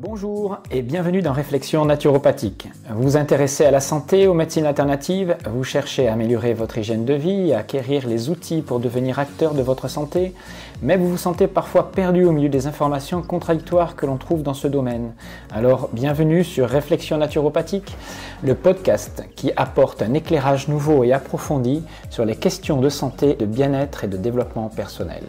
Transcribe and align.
Bonjour 0.00 0.58
et 0.70 0.82
bienvenue 0.82 1.22
dans 1.22 1.32
Réflexion 1.32 1.84
naturopathique. 1.84 2.68
Vous 2.88 3.02
vous 3.02 3.16
intéressez 3.16 3.64
à 3.64 3.72
la 3.72 3.80
santé, 3.80 4.28
aux 4.28 4.34
médecines 4.34 4.64
alternatives, 4.64 5.36
vous 5.50 5.64
cherchez 5.64 6.06
à 6.06 6.12
améliorer 6.12 6.54
votre 6.54 6.78
hygiène 6.78 7.04
de 7.04 7.14
vie, 7.14 7.52
à 7.52 7.58
acquérir 7.58 8.06
les 8.06 8.30
outils 8.30 8.62
pour 8.62 8.78
devenir 8.78 9.18
acteur 9.18 9.54
de 9.54 9.62
votre 9.62 9.88
santé, 9.88 10.34
mais 10.82 10.96
vous 10.96 11.08
vous 11.08 11.16
sentez 11.16 11.48
parfois 11.48 11.90
perdu 11.90 12.24
au 12.24 12.30
milieu 12.30 12.48
des 12.48 12.68
informations 12.68 13.22
contradictoires 13.22 13.96
que 13.96 14.06
l'on 14.06 14.18
trouve 14.18 14.44
dans 14.44 14.54
ce 14.54 14.68
domaine. 14.68 15.14
Alors 15.50 15.90
bienvenue 15.92 16.44
sur 16.44 16.68
Réflexion 16.68 17.16
naturopathique, 17.16 17.96
le 18.44 18.54
podcast 18.54 19.24
qui 19.34 19.50
apporte 19.56 20.00
un 20.00 20.14
éclairage 20.14 20.68
nouveau 20.68 21.02
et 21.02 21.12
approfondi 21.12 21.82
sur 22.08 22.24
les 22.24 22.36
questions 22.36 22.80
de 22.80 22.88
santé, 22.88 23.34
de 23.34 23.46
bien-être 23.46 24.04
et 24.04 24.08
de 24.08 24.16
développement 24.16 24.68
personnel. 24.68 25.24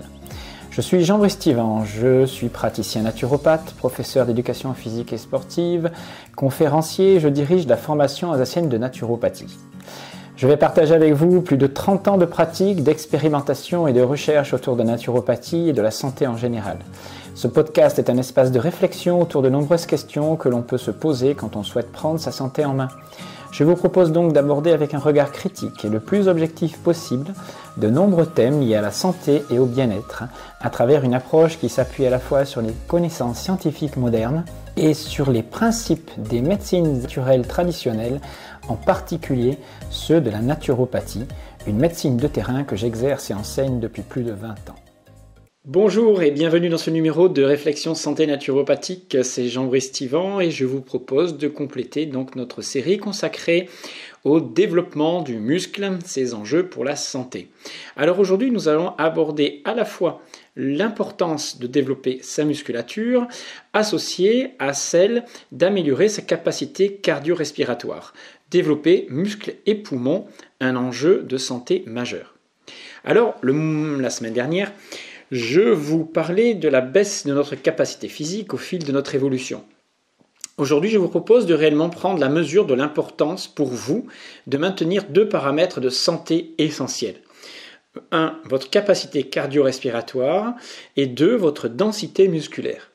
Je 0.80 0.84
suis 0.86 1.04
Jean-Brice 1.04 1.38
je 1.84 2.26
suis 2.26 2.48
praticien 2.48 3.02
naturopathe, 3.02 3.74
professeur 3.74 4.26
d'éducation 4.26 4.74
physique 4.74 5.12
et 5.12 5.18
sportive, 5.18 5.92
conférencier, 6.38 7.20
je 7.20 7.28
dirige 7.28 7.68
la 7.68 7.76
formation 7.76 8.32
alsacienne 8.32 8.70
de 8.70 8.78
naturopathie. 8.78 9.58
Je 10.38 10.48
vais 10.48 10.56
partager 10.56 10.94
avec 10.94 11.12
vous 11.12 11.42
plus 11.42 11.58
de 11.58 11.68
30 11.68 12.08
ans 12.08 12.18
de 12.18 12.24
pratique, 12.24 12.82
d'expérimentation 12.82 13.90
et 13.90 13.94
de 13.94 14.00
recherche 14.00 14.54
autour 14.54 14.78
de 14.78 14.84
naturopathie 14.84 15.68
et 15.68 15.74
de 15.74 15.82
la 15.82 15.92
santé 15.92 16.28
en 16.28 16.38
général. 16.38 16.78
Ce 17.36 17.50
podcast 17.50 18.00
est 18.00 18.10
un 18.10 18.18
espace 18.18 18.54
de 18.54 18.60
réflexion 18.60 19.22
autour 19.22 19.42
de 19.42 19.50
nombreuses 19.50 19.86
questions 19.86 20.38
que 20.38 20.48
l'on 20.48 20.62
peut 20.62 20.78
se 20.78 20.92
poser 20.92 21.36
quand 21.36 21.58
on 21.58 21.64
souhaite 21.64 21.92
prendre 21.92 22.22
sa 22.22 22.32
santé 22.32 22.64
en 22.64 22.74
main. 22.74 22.88
Je 23.52 23.64
vous 23.64 23.76
propose 23.76 24.12
donc 24.12 24.32
d'aborder 24.32 24.72
avec 24.72 24.94
un 24.94 25.00
regard 25.00 25.32
critique 25.32 25.84
et 25.84 25.90
le 25.90 26.00
plus 26.00 26.28
objectif 26.28 26.78
possible 26.78 27.34
de 27.78 27.90
nombreux 27.90 28.28
thèmes 28.28 28.62
liés 28.62 28.76
à 28.76 28.82
la 28.82 28.92
santé 28.92 29.44
et 29.50 29.58
au 29.58 29.66
bien-être, 29.66 30.24
à 30.62 30.70
travers 30.70 31.04
une 31.04 31.16
approche 31.16 31.58
qui 31.58 31.68
s'appuie 31.68 32.06
à 32.06 32.10
la 32.10 32.20
fois 32.20 32.46
sur 32.46 32.62
les 32.62 32.74
connaissances 32.88 33.40
scientifiques 33.40 33.98
modernes 33.98 34.46
et 34.78 34.94
sur 34.94 35.32
les 35.32 35.44
principes 35.44 36.12
des 36.18 36.42
médecines 36.42 37.02
naturelles 37.02 37.48
traditionnelles, 37.48 38.22
en 38.68 38.76
particulier 38.76 39.58
ceux 39.90 40.22
de 40.22 40.30
la 40.30 40.42
naturopathie, 40.42 41.26
une 41.68 41.80
médecine 41.80 42.18
de 42.18 42.28
terrain 42.28 42.64
que 42.64 42.76
j'exerce 42.76 43.32
et 43.32 43.34
enseigne 43.34 43.80
depuis 43.80 44.04
plus 44.04 44.24
de 44.24 44.32
20 44.32 44.48
ans. 44.70 44.79
Bonjour 45.72 46.24
et 46.24 46.32
bienvenue 46.32 46.70
dans 46.70 46.80
ce 46.80 46.90
numéro 46.90 47.30
de 47.30 47.44
Réflexion 47.44 47.94
Santé 47.94 48.26
Naturopathique. 48.26 49.18
C'est 49.22 49.50
Jean-Brice 49.50 49.92
Tivan 49.92 50.40
et 50.40 50.50
je 50.50 50.66
vous 50.66 50.82
propose 50.82 51.38
de 51.38 51.48
compléter 51.48 52.08
donc 52.08 52.36
notre 52.36 52.64
série 52.64 52.98
consacrée 52.98 53.70
au 54.24 54.40
développement 54.42 55.22
du 55.22 55.38
muscle, 55.38 55.88
ses 56.04 56.34
enjeux 56.34 56.66
pour 56.66 56.86
la 56.86 56.96
santé. 56.96 57.50
Alors 57.96 58.18
aujourd'hui, 58.20 58.50
nous 58.50 58.68
allons 58.68 58.96
aborder 58.98 59.62
à 59.64 59.76
la 59.76 59.86
fois 59.86 60.24
l'importance 60.56 61.60
de 61.60 61.68
développer 61.68 62.18
sa 62.24 62.46
musculature 62.46 63.28
associée 63.74 64.54
à 64.58 64.74
celle 64.74 65.24
d'améliorer 65.52 66.10
sa 66.10 66.24
capacité 66.24 66.96
cardio-respiratoire. 66.96 68.16
Développer 68.50 69.06
muscles 69.12 69.54
et 69.68 69.76
poumons, 69.76 70.26
un 70.62 70.76
enjeu 70.76 71.22
de 71.22 71.38
santé 71.38 71.84
majeur. 71.86 72.34
Alors, 73.06 73.36
la 73.44 74.10
semaine 74.10 74.34
dernière, 74.34 74.74
je 75.32 75.62
vous 75.62 76.06
parlais 76.06 76.54
de 76.54 76.68
la 76.68 76.82
baisse 76.82 77.26
de 77.26 77.34
notre 77.34 77.56
capacité 77.56 78.08
physique 78.08 78.54
au 78.54 78.58
fil 78.58 78.84
de 78.84 78.92
notre 78.92 79.16
évolution. 79.16 79.64
Aujourd'hui, 80.58 80.90
je 80.90 80.98
vous 80.98 81.08
propose 81.08 81.46
de 81.46 81.54
réellement 81.54 81.90
prendre 81.90 82.20
la 82.20 82.30
mesure 82.30 82.66
de 82.66 82.74
l'importance 82.74 83.48
pour 83.48 83.70
vous 83.70 84.08
de 84.48 84.58
maintenir 84.58 85.06
deux 85.06 85.30
paramètres 85.30 85.80
de 85.80 85.90
santé 85.90 86.54
essentiels. 86.58 87.22
Un, 88.12 88.38
votre 88.46 88.70
capacité 88.70 89.24
cardio-respiratoire 89.24 90.56
et 90.98 91.08
deux, 91.08 91.36
votre 91.36 91.70
densité 91.70 92.28
musculaire. 92.28 92.92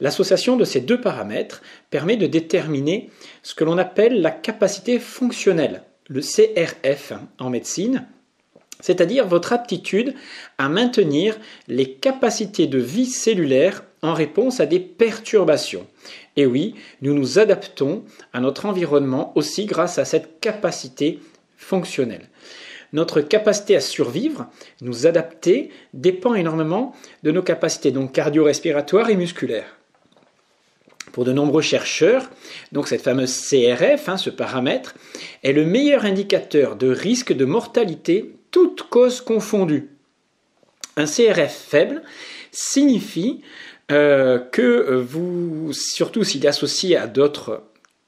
L'association 0.00 0.56
de 0.56 0.64
ces 0.64 0.80
deux 0.80 1.00
paramètres 1.00 1.62
permet 1.90 2.16
de 2.16 2.26
déterminer 2.26 3.10
ce 3.42 3.54
que 3.54 3.64
l'on 3.64 3.76
appelle 3.76 4.22
la 4.22 4.30
capacité 4.30 4.98
fonctionnelle, 4.98 5.82
le 6.08 6.20
CRF 6.20 7.12
en 7.38 7.50
médecine, 7.50 8.06
c'est-à-dire 8.80 9.26
votre 9.26 9.52
aptitude 9.52 10.14
à 10.58 10.68
maintenir 10.68 11.38
les 11.68 11.92
capacités 11.92 12.66
de 12.66 12.78
vie 12.78 13.06
cellulaire 13.06 13.84
en 14.02 14.14
réponse 14.14 14.60
à 14.60 14.66
des 14.66 14.80
perturbations. 14.80 15.86
Et 16.36 16.46
oui, 16.46 16.74
nous 17.02 17.14
nous 17.14 17.38
adaptons 17.38 18.04
à 18.32 18.40
notre 18.40 18.66
environnement 18.66 19.32
aussi 19.36 19.66
grâce 19.66 19.98
à 19.98 20.04
cette 20.04 20.40
capacité 20.40 21.20
fonctionnelle. 21.56 22.28
Notre 22.92 23.20
capacité 23.20 23.76
à 23.76 23.80
survivre, 23.80 24.46
nous 24.80 25.06
adapter, 25.06 25.70
dépend 25.94 26.34
énormément 26.34 26.94
de 27.22 27.30
nos 27.30 27.42
capacités 27.42 27.92
donc 27.92 28.12
cardio-respiratoires 28.12 29.10
et 29.10 29.16
musculaires. 29.16 29.76
Pour 31.12 31.24
de 31.24 31.32
nombreux 31.32 31.62
chercheurs, 31.62 32.30
donc 32.72 32.88
cette 32.88 33.02
fameuse 33.02 33.48
CRF, 33.48 34.08
hein, 34.08 34.16
ce 34.16 34.30
paramètre, 34.30 34.94
est 35.42 35.52
le 35.52 35.64
meilleur 35.64 36.04
indicateur 36.04 36.76
de 36.76 36.88
risque 36.88 37.32
de 37.32 37.44
mortalité 37.44 38.36
toutes 38.50 38.82
causes 38.84 39.20
confondues. 39.20 39.90
Un 40.96 41.06
CRF 41.06 41.54
faible 41.54 42.02
signifie 42.50 43.42
euh, 43.90 44.38
que 44.38 45.00
vous, 45.00 45.72
surtout 45.72 46.24
s'il 46.24 46.44
est 46.44 46.48
associé 46.48 46.96
à 46.96 47.06
d'autres 47.06 47.62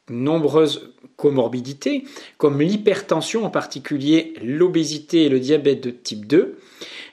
nombreuses 0.08 0.92
comorbidités, 1.16 2.04
comme 2.36 2.60
l'hypertension 2.60 3.44
en 3.44 3.50
particulier, 3.50 4.34
l'obésité 4.42 5.26
et 5.26 5.28
le 5.28 5.38
diabète 5.38 5.82
de 5.82 5.90
type 5.90 6.26
2, 6.26 6.58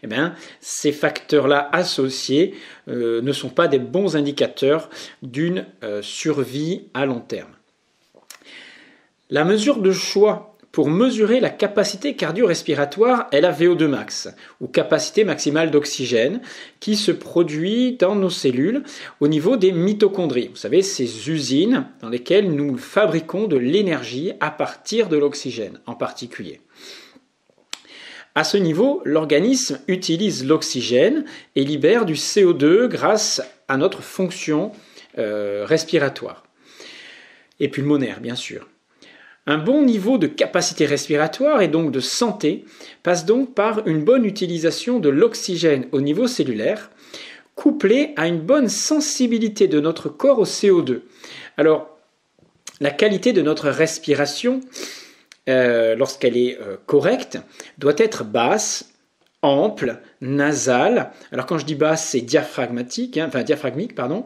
eh 0.01 0.07
bien, 0.07 0.33
ces 0.61 0.91
facteurs-là 0.91 1.69
associés 1.71 2.55
euh, 2.87 3.21
ne 3.21 3.31
sont 3.31 3.49
pas 3.49 3.67
des 3.67 3.79
bons 3.79 4.15
indicateurs 4.15 4.89
d'une 5.21 5.65
euh, 5.83 6.01
survie 6.01 6.87
à 6.93 7.05
long 7.05 7.19
terme. 7.19 7.51
La 9.29 9.43
mesure 9.43 9.77
de 9.77 9.91
choix 9.91 10.48
pour 10.71 10.89
mesurer 10.89 11.39
la 11.39 11.49
capacité 11.49 12.15
cardio-respiratoire 12.15 13.27
est 13.31 13.41
la 13.41 13.51
VO2 13.51 13.87
max, 13.87 14.29
ou 14.61 14.67
capacité 14.67 15.23
maximale 15.23 15.71
d'oxygène, 15.71 16.41
qui 16.79 16.95
se 16.95 17.11
produit 17.11 17.97
dans 17.97 18.15
nos 18.15 18.29
cellules 18.29 18.83
au 19.19 19.27
niveau 19.27 19.57
des 19.57 19.71
mitochondries. 19.71 20.49
Vous 20.49 20.55
savez, 20.55 20.81
ces 20.81 21.29
usines 21.29 21.87
dans 22.01 22.09
lesquelles 22.09 22.51
nous 22.53 22.77
fabriquons 22.77 23.47
de 23.47 23.57
l'énergie 23.57 24.33
à 24.39 24.51
partir 24.51 25.09
de 25.09 25.17
l'oxygène 25.17 25.79
en 25.85 25.95
particulier. 25.95 26.61
À 28.35 28.43
ce 28.43 28.57
niveau, 28.57 29.01
l'organisme 29.05 29.79
utilise 29.87 30.45
l'oxygène 30.45 31.25
et 31.55 31.63
libère 31.63 32.05
du 32.05 32.13
CO2 32.13 32.87
grâce 32.87 33.41
à 33.67 33.75
notre 33.77 34.01
fonction 34.01 34.71
euh, 35.17 35.65
respiratoire 35.65 36.43
et 37.59 37.67
pulmonaire, 37.67 38.21
bien 38.21 38.35
sûr. 38.35 38.67
Un 39.47 39.57
bon 39.57 39.83
niveau 39.83 40.17
de 40.17 40.27
capacité 40.27 40.85
respiratoire 40.85 41.61
et 41.61 41.67
donc 41.67 41.91
de 41.91 41.99
santé 41.99 42.65
passe 43.03 43.25
donc 43.25 43.55
par 43.55 43.87
une 43.87 44.03
bonne 44.03 44.25
utilisation 44.25 44.99
de 44.99 45.09
l'oxygène 45.09 45.87
au 45.91 46.01
niveau 46.01 46.27
cellulaire, 46.27 46.91
couplée 47.55 48.13
à 48.15 48.27
une 48.27 48.39
bonne 48.39 48.69
sensibilité 48.69 49.67
de 49.67 49.79
notre 49.79 50.07
corps 50.07 50.39
au 50.39 50.45
CO2. 50.45 51.01
Alors, 51.57 51.97
la 52.79 52.91
qualité 52.91 53.33
de 53.33 53.41
notre 53.41 53.69
respiration, 53.69 54.61
euh, 55.49 55.95
lorsqu'elle 55.95 56.37
est 56.37 56.57
euh, 56.61 56.77
correcte, 56.85 57.37
doit 57.77 57.95
être 57.97 58.23
basse, 58.23 58.93
ample, 59.41 59.99
nasale. 60.21 61.11
Alors 61.31 61.45
quand 61.45 61.57
je 61.57 61.65
dis 61.65 61.75
basse, 61.75 62.05
c'est 62.05 62.21
diaphragmatique, 62.21 63.17
hein, 63.17 63.25
enfin 63.27 63.43
diaphragmique, 63.43 63.95
pardon, 63.95 64.25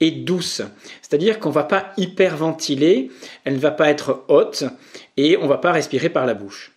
et 0.00 0.10
douce. 0.10 0.62
C'est-à-dire 1.00 1.40
qu'on 1.40 1.48
ne 1.48 1.54
va 1.54 1.64
pas 1.64 1.92
hyperventiler, 1.96 3.10
elle 3.44 3.54
ne 3.54 3.58
va 3.58 3.72
pas 3.72 3.90
être 3.90 4.24
haute 4.28 4.64
et 5.16 5.36
on 5.36 5.44
ne 5.44 5.48
va 5.48 5.58
pas 5.58 5.72
respirer 5.72 6.08
par 6.08 6.26
la 6.26 6.34
bouche. 6.34 6.72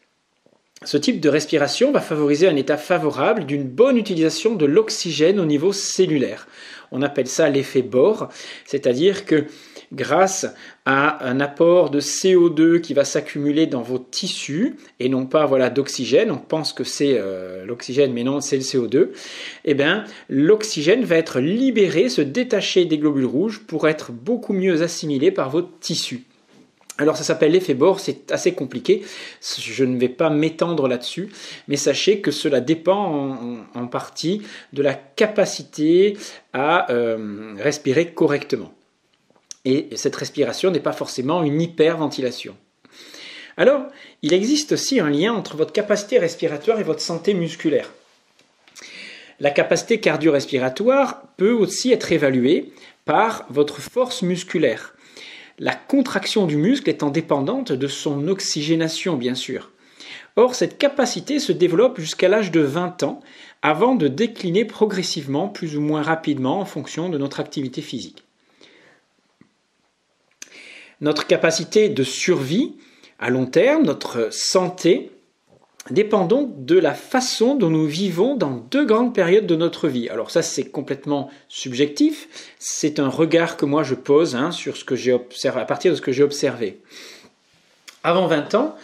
Ce 0.84 0.98
type 0.98 1.20
de 1.20 1.30
respiration 1.30 1.92
va 1.92 2.02
favoriser 2.02 2.48
un 2.48 2.56
état 2.56 2.78
favorable 2.78 3.46
d'une 3.46 3.64
bonne 3.64 3.98
utilisation 3.98 4.56
de 4.56 4.66
l'oxygène 4.66 5.40
au 5.40 5.46
niveau 5.46 5.72
cellulaire. 5.72 6.48
On 6.92 7.02
appelle 7.02 7.28
ça 7.28 7.50
l'effet 7.50 7.82
Bohr, 7.82 8.30
c'est-à-dire 8.66 9.26
que 9.26 9.46
grâce 9.92 10.48
à 10.86 11.26
un 11.28 11.40
apport 11.40 11.90
de 11.90 12.00
CO2 12.00 12.82
qui 12.82 12.94
va 12.94 13.06
s'accumuler 13.06 13.66
dans 13.68 13.82
vos 13.82 14.00
tissus 14.00 14.76
et 15.00 15.10
non 15.10 15.26
pas 15.26 15.46
voilà 15.46 15.70
d'oxygène. 15.70 16.32
On 16.32 16.38
pense 16.38 16.74
que 16.74 16.84
c'est 16.84 17.16
euh, 17.18 17.66
l'oxygène, 17.66 18.14
mais 18.14 18.24
non, 18.24 18.42
c'est 18.42 18.58
le 18.58 18.64
CO2. 18.64 19.10
Eh 19.66 19.74
bien, 19.74 20.04
l'oxygène 20.30 21.04
va 21.04 21.16
être 21.16 21.40
libéré, 21.40 22.10
se 22.10 22.22
détacher 22.22 22.86
des 22.86 22.98
globules 22.98 23.26
rouges 23.26 23.62
pour 23.66 23.88
être 23.88 24.12
beaucoup 24.12 24.54
mieux 24.54 24.82
assimilé 24.82 25.32
par 25.32 25.50
vos 25.50 25.62
tissus. 25.62 26.26
Alors 26.98 27.18
ça 27.18 27.26
s'appelle 27.26 27.52
l'effet 27.52 27.74
Bohr, 27.74 28.00
c'est 28.00 28.32
assez 28.32 28.54
compliqué, 28.54 29.04
je 29.60 29.84
ne 29.84 29.98
vais 30.00 30.08
pas 30.08 30.30
m'étendre 30.30 30.88
là-dessus, 30.88 31.30
mais 31.68 31.76
sachez 31.76 32.22
que 32.22 32.32
cela 32.32 32.62
dépend 32.62 33.38
en, 33.74 33.88
partie 33.88 34.42
de 34.72 34.82
la 34.82 34.94
capacité 34.94 36.18
à 36.54 36.90
euh, 36.94 37.54
respirer 37.60 38.14
correctement 38.14 38.74
et 39.66 39.90
cette 39.96 40.16
respiration 40.16 40.72
n'est 40.72 40.80
pas 40.80 40.94
forcément 40.94 41.44
une 41.44 41.62
hyperventilation. 41.62 42.56
Alors, 43.58 43.84
il 44.22 44.34
existe 44.34 44.74
aussi 44.74 45.00
un 45.00 45.10
lien 45.10 45.34
entre 45.34 45.58
votre 45.58 45.74
capacité 45.74 46.20
respiratoire 46.20 46.80
et 46.80 46.84
votre 46.84 47.02
santé 47.02 47.34
musculaire. 47.34 47.92
La 49.40 49.52
capacité 49.52 50.00
cardio-respiratoire 50.00 51.24
peut 51.38 51.52
aussi 51.52 51.92
être 51.92 52.12
évaluée 52.12 52.72
par 53.06 53.46
votre 53.50 53.82
force 53.82 54.22
musculaire. 54.22 54.96
La 55.58 55.74
contraction 55.74 56.46
du 56.46 56.58
muscle 56.58 56.90
étant 56.90 57.10
dépendante 57.10 57.72
de 57.72 57.88
son 57.88 58.28
oxygénation, 58.28 59.16
bien 59.16 59.36
sûr. 59.36 59.72
Or, 60.36 60.54
cette 60.54 60.78
capacité 60.78 61.40
se 61.40 61.54
développe 61.54 62.00
jusqu'à 62.00 62.28
l'âge 62.28 62.52
de 62.52 62.60
20 62.60 63.04
ans, 63.04 63.22
avant 63.62 63.96
de 63.96 64.10
décliner 64.10 64.66
progressivement, 64.66 65.48
plus 65.48 65.78
ou 65.78 65.82
moins 65.82 66.02
rapidement, 66.02 66.60
en 66.60 66.66
fonction 66.66 67.08
de 67.08 67.18
notre 67.18 67.40
activité 67.40 67.82
physique. 67.82 68.25
Notre 71.06 71.28
capacité 71.28 71.88
de 71.88 72.04
survie 72.04 72.78
à 73.20 73.30
long 73.30 73.46
terme, 73.46 73.84
notre 73.84 74.34
santé, 74.34 75.12
dépend 75.92 76.26
donc 76.26 76.66
de 76.66 76.80
la 76.80 76.96
façon 76.96 77.54
dont 77.54 77.70
nous 77.70 77.86
vivons 77.86 78.36
dans 78.36 78.50
deux 78.50 78.88
grandes 78.88 79.14
périodes 79.14 79.46
de 79.46 79.56
notre 79.56 79.88
vie. 79.88 80.10
Alors 80.10 80.32
ça, 80.32 80.42
c'est 80.42 80.64
complètement 80.64 81.30
subjectif. 81.48 82.56
C'est 82.58 82.98
un 82.98 83.08
regard 83.08 83.56
que 83.56 83.68
moi 83.68 83.84
je 83.84 83.94
pose 83.94 84.36
hein, 84.36 84.50
sur 84.50 84.78
ce 84.78 84.84
que 84.84 84.96
j'ai 84.96 85.14
observé, 85.14 85.62
à 85.62 85.66
partir 85.66 85.92
de 85.92 85.96
ce 85.96 86.02
que 86.02 86.12
j'ai 86.12 86.24
observé. 86.24 86.82
Avant 88.04 88.26
20 88.26 88.56
ans, 88.56 88.76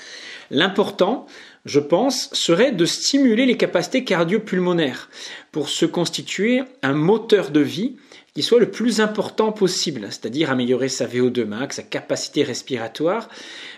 l'important, 0.51 1.25
je 1.65 1.79
pense, 1.79 2.29
serait 2.33 2.71
de 2.71 2.85
stimuler 2.85 3.47
les 3.47 3.57
capacités 3.57 4.03
cardio-pulmonaires 4.03 5.09
pour 5.51 5.69
se 5.69 5.87
constituer 5.87 6.61
un 6.83 6.93
moteur 6.93 7.49
de 7.49 7.61
vie 7.61 7.97
qui 8.33 8.43
soit 8.43 8.59
le 8.59 8.71
plus 8.71 9.01
important 9.01 9.51
possible, 9.51 10.07
c'est-à-dire 10.09 10.51
améliorer 10.51 10.89
sa 10.89 11.05
VO2 11.05 11.43
max, 11.45 11.77
sa 11.77 11.83
capacité 11.83 12.43
respiratoire, 12.43 13.29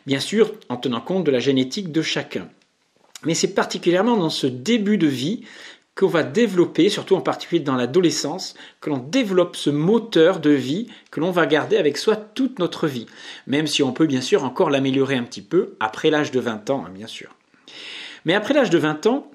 bien 0.05 0.19
sûr 0.19 0.53
en 0.69 0.77
tenant 0.77 1.01
compte 1.01 1.23
de 1.23 1.31
la 1.31 1.39
génétique 1.39 1.91
de 1.91 2.01
chacun. 2.01 2.47
Mais 3.25 3.33
c'est 3.33 3.53
particulièrement 3.53 4.17
dans 4.17 4.29
ce 4.29 4.47
début 4.47 4.97
de 4.97 5.07
vie 5.07 5.43
qu'on 5.95 6.07
va 6.07 6.23
développer, 6.23 6.89
surtout 6.89 7.15
en 7.15 7.21
particulier 7.21 7.61
dans 7.61 7.75
l'adolescence, 7.75 8.55
que 8.81 8.89
l'on 8.89 8.97
développe 8.97 9.55
ce 9.55 9.69
moteur 9.69 10.39
de 10.39 10.49
vie 10.49 10.87
que 11.11 11.19
l'on 11.19 11.31
va 11.31 11.45
garder 11.45 11.77
avec 11.77 11.97
soi 11.97 12.15
toute 12.15 12.59
notre 12.59 12.87
vie, 12.87 13.05
même 13.45 13.67
si 13.67 13.83
on 13.83 13.93
peut 13.93 14.07
bien 14.07 14.21
sûr 14.21 14.43
encore 14.43 14.71
l'améliorer 14.71 15.15
un 15.15 15.23
petit 15.23 15.43
peu 15.43 15.75
après 15.79 16.09
l'âge 16.09 16.31
de 16.31 16.39
20 16.39 16.69
ans, 16.71 16.85
hein, 16.85 16.91
bien 16.93 17.07
sûr. 17.07 17.35
Mais 18.25 18.33
après 18.33 18.53
l'âge 18.53 18.71
de 18.71 18.77
20 18.77 19.05
ans, 19.05 19.29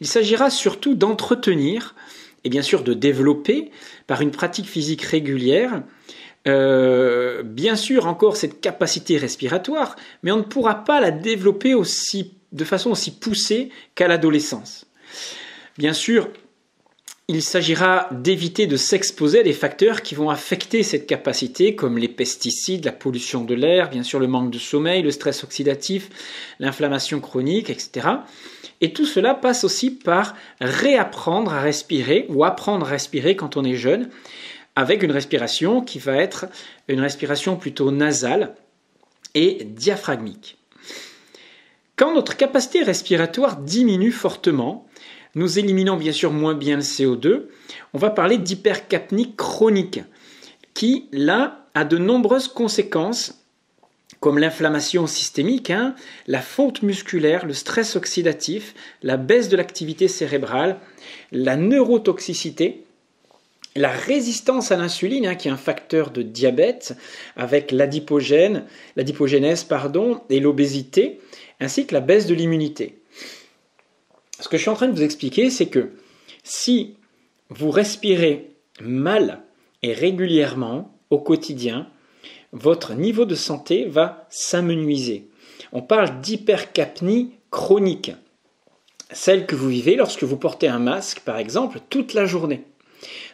il 0.00 0.06
s'agira 0.06 0.48
surtout 0.48 0.94
d'entretenir 0.94 1.94
et 2.44 2.48
bien 2.48 2.62
sûr 2.62 2.82
de 2.82 2.94
développer 2.94 3.70
par 4.06 4.22
une 4.22 4.30
pratique 4.30 4.66
physique 4.66 5.02
régulière 5.02 5.82
euh, 6.48 7.42
bien 7.42 7.76
sûr 7.76 8.06
encore 8.06 8.36
cette 8.36 8.60
capacité 8.60 9.18
respiratoire, 9.18 9.96
mais 10.22 10.32
on 10.32 10.38
ne 10.38 10.42
pourra 10.42 10.84
pas 10.84 11.00
la 11.00 11.10
développer 11.10 11.74
aussi 11.74 12.32
de 12.52 12.64
façon 12.64 12.90
aussi 12.90 13.10
poussée 13.12 13.70
qu'à 13.94 14.08
l'adolescence. 14.08 14.86
Bien 15.76 15.92
sûr, 15.92 16.28
il 17.28 17.42
s'agira 17.42 18.08
d'éviter 18.10 18.66
de 18.66 18.76
s'exposer 18.76 19.40
à 19.40 19.42
des 19.42 19.52
facteurs 19.52 20.02
qui 20.02 20.14
vont 20.14 20.30
affecter 20.30 20.82
cette 20.82 21.06
capacité, 21.06 21.76
comme 21.76 21.98
les 21.98 22.08
pesticides, 22.08 22.86
la 22.86 22.92
pollution 22.92 23.44
de 23.44 23.54
l'air, 23.54 23.90
bien 23.90 24.02
sûr 24.02 24.18
le 24.18 24.26
manque 24.26 24.50
de 24.50 24.58
sommeil, 24.58 25.02
le 25.02 25.10
stress 25.10 25.44
oxydatif, 25.44 26.08
l'inflammation 26.58 27.20
chronique, 27.20 27.70
etc. 27.70 28.08
Et 28.80 28.92
tout 28.92 29.06
cela 29.06 29.34
passe 29.34 29.64
aussi 29.64 29.90
par 29.90 30.34
réapprendre 30.60 31.52
à 31.52 31.60
respirer 31.60 32.26
ou 32.28 32.44
apprendre 32.44 32.86
à 32.86 32.90
respirer 32.90 33.36
quand 33.36 33.56
on 33.56 33.64
est 33.64 33.76
jeune, 33.76 34.08
avec 34.76 35.02
une 35.02 35.12
respiration 35.12 35.82
qui 35.82 35.98
va 35.98 36.16
être 36.16 36.46
une 36.88 37.00
respiration 37.00 37.56
plutôt 37.56 37.90
nasale 37.90 38.54
et 39.34 39.64
diaphragmique. 39.64 40.58
Quand 41.96 42.14
notre 42.14 42.36
capacité 42.36 42.82
respiratoire 42.82 43.56
diminue 43.56 44.12
fortement, 44.12 44.86
nous 45.34 45.58
éliminons 45.58 45.96
bien 45.96 46.12
sûr 46.12 46.32
moins 46.32 46.54
bien 46.54 46.76
le 46.76 46.82
CO2, 46.82 47.48
on 47.92 47.98
va 47.98 48.10
parler 48.10 48.38
d'hypercapnie 48.38 49.34
chronique, 49.36 50.00
qui 50.72 51.08
là 51.12 51.66
a 51.74 51.84
de 51.84 51.98
nombreuses 51.98 52.48
conséquences 52.48 53.39
comme 54.20 54.38
l'inflammation 54.38 55.06
systémique, 55.06 55.70
hein, 55.70 55.94
la 56.26 56.42
fonte 56.42 56.82
musculaire, 56.82 57.46
le 57.46 57.54
stress 57.54 57.96
oxydatif, 57.96 58.74
la 59.02 59.16
baisse 59.16 59.48
de 59.48 59.56
l'activité 59.56 60.08
cérébrale, 60.08 60.78
la 61.32 61.56
neurotoxicité, 61.56 62.84
la 63.76 63.90
résistance 63.90 64.72
à 64.72 64.76
l'insuline, 64.76 65.26
hein, 65.26 65.34
qui 65.36 65.48
est 65.48 65.52
un 65.52 65.56
facteur 65.56 66.10
de 66.10 66.22
diabète, 66.22 66.96
avec 67.36 67.72
l'adipogène, 67.72 68.64
l'adipogénèse 68.96 69.64
pardon, 69.64 70.20
et 70.28 70.40
l'obésité, 70.40 71.20
ainsi 71.58 71.86
que 71.86 71.94
la 71.94 72.00
baisse 72.00 72.26
de 72.26 72.34
l'immunité. 72.34 72.98
Ce 74.38 74.48
que 74.48 74.56
je 74.56 74.62
suis 74.62 74.70
en 74.70 74.74
train 74.74 74.88
de 74.88 74.96
vous 74.96 75.02
expliquer, 75.02 75.50
c'est 75.50 75.68
que 75.68 75.92
si 76.42 76.96
vous 77.48 77.70
respirez 77.70 78.50
mal 78.82 79.42
et 79.82 79.92
régulièrement 79.92 80.94
au 81.10 81.18
quotidien, 81.18 81.88
votre 82.52 82.94
niveau 82.94 83.24
de 83.24 83.34
santé 83.34 83.84
va 83.84 84.26
s'amenuiser. 84.30 85.28
On 85.72 85.82
parle 85.82 86.20
d'hypercapnie 86.20 87.32
chronique, 87.50 88.12
celle 89.12 89.46
que 89.46 89.56
vous 89.56 89.68
vivez 89.68 89.96
lorsque 89.96 90.24
vous 90.24 90.36
portez 90.36 90.68
un 90.68 90.78
masque, 90.78 91.20
par 91.20 91.38
exemple, 91.38 91.80
toute 91.90 92.14
la 92.14 92.26
journée. 92.26 92.64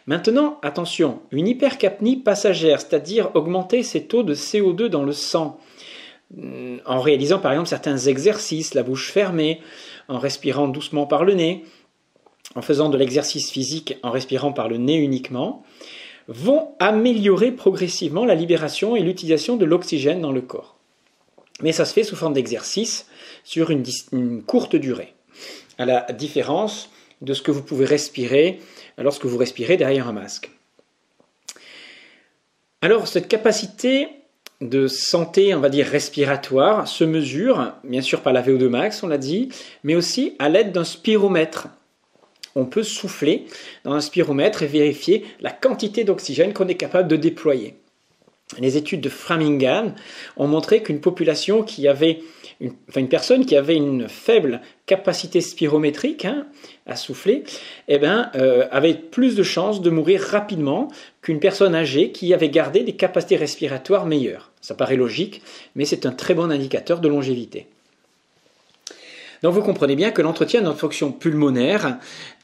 Maintenant, 0.05 0.59
attention, 0.61 1.19
une 1.31 1.47
hypercapnie 1.47 2.17
passagère, 2.17 2.79
c'est-à-dire 2.79 3.31
augmenter 3.35 3.83
ses 3.83 4.05
taux 4.05 4.23
de 4.23 4.33
CO2 4.33 4.87
dans 4.87 5.03
le 5.03 5.11
sang, 5.11 5.59
euh, 6.37 6.77
en 6.85 7.01
réalisant 7.01 7.39
par 7.39 7.51
exemple 7.51 7.69
certains 7.69 7.97
exercices, 7.97 8.73
la 8.73 8.83
bouche 8.83 9.11
fermée, 9.11 9.61
en 10.07 10.19
respirant 10.19 10.67
doucement 10.67 11.05
par 11.05 11.25
le 11.25 11.33
nez, 11.33 11.65
en 12.55 12.61
faisant 12.61 12.89
de 12.89 12.97
l'exercice 12.97 13.51
physique 13.51 13.97
en 14.03 14.11
respirant 14.11 14.53
par 14.53 14.69
le 14.69 14.77
nez 14.77 14.95
uniquement, 14.95 15.63
vont 16.27 16.69
améliorer 16.79 17.51
progressivement 17.51 18.25
la 18.25 18.35
libération 18.35 18.95
et 18.95 19.01
l'utilisation 19.01 19.55
de 19.55 19.65
l'oxygène 19.65 20.21
dans 20.21 20.31
le 20.31 20.41
corps. 20.41 20.77
Mais 21.61 21.71
ça 21.71 21.85
se 21.85 21.93
fait 21.93 22.03
sous 22.03 22.15
forme 22.15 22.33
d'exercice 22.33 23.07
sur 23.43 23.71
une, 23.71 24.43
courte 24.43 24.75
durée, 24.75 25.13
à 25.77 25.85
la 25.85 26.01
différence 26.11 26.89
de 27.21 27.33
ce 27.33 27.41
que 27.41 27.51
vous 27.51 27.63
pouvez 27.63 27.85
respirer 27.85 28.59
lorsque 28.97 29.25
vous 29.25 29.37
respirez 29.37 29.77
derrière 29.77 30.07
un 30.07 30.13
masque. 30.13 30.51
Alors 32.81 33.07
cette 33.07 33.27
capacité 33.27 34.09
de 34.61 34.87
santé, 34.87 35.55
on 35.55 35.59
va 35.59 35.69
dire, 35.69 35.87
respiratoire 35.87 36.87
se 36.87 37.03
mesure, 37.03 37.73
bien 37.83 38.01
sûr 38.01 38.21
par 38.21 38.33
la 38.33 38.41
VO2 38.41 38.67
max, 38.67 39.01
on 39.03 39.07
l'a 39.07 39.17
dit, 39.17 39.49
mais 39.83 39.95
aussi 39.95 40.35
à 40.39 40.49
l'aide 40.49 40.71
d'un 40.71 40.83
spiromètre. 40.83 41.69
On 42.57 42.65
peut 42.65 42.81
souffler 42.81 43.45
dans 43.83 43.93
un 43.93 44.01
spiromètre 44.01 44.63
et 44.63 44.67
vérifier 44.67 45.25
la 45.41 45.51
quantité 45.51 46.03
d'oxygène 46.03 46.53
qu'on 46.53 46.67
est 46.67 46.73
capable 46.73 47.07
de 47.07 47.15
déployer. 47.15 47.75
Les 48.59 48.77
études 48.77 49.01
de 49.01 49.09
Framingham 49.09 49.93
ont 50.37 50.47
montré 50.47 50.81
qu'une 50.81 50.99
population 50.99 51.61
qui 51.61 51.87
avait 51.87 52.21
personne 53.11 53.45
qui 53.45 53.55
avait 53.55 53.75
une 53.75 54.09
faible 54.09 54.61
capacité 54.87 55.39
spirométrique 55.39 56.25
hein, 56.25 56.47
à 56.87 56.95
souffler, 56.95 57.43
eh 57.89 57.99
ben, 57.99 58.31
euh, 58.33 58.65
avait 58.71 58.95
plus 58.95 59.35
de 59.35 59.43
chances 59.43 59.79
de 59.79 59.91
mourir 59.91 60.21
rapidement 60.21 60.87
qu'une 61.21 61.39
personne 61.39 61.75
âgée 61.75 62.11
qui 62.11 62.33
avait 62.33 62.49
gardé 62.49 62.79
des 62.79 62.95
capacités 62.95 63.35
respiratoires 63.35 64.07
meilleures. 64.07 64.51
Ça 64.61 64.73
paraît 64.73 64.95
logique, 64.95 65.43
mais 65.75 65.85
c'est 65.85 66.07
un 66.07 66.11
très 66.11 66.33
bon 66.33 66.49
indicateur 66.49 67.01
de 67.01 67.07
longévité. 67.07 67.67
Donc 69.43 69.53
vous 69.53 69.61
comprenez 69.61 69.95
bien 69.95 70.11
que 70.11 70.21
l'entretien 70.21 70.61
de 70.61 70.65
notre 70.65 70.79
fonction 70.79 71.11
pulmonaire, 71.11 71.97